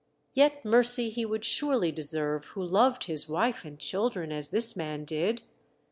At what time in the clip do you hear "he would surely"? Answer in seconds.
1.11-1.91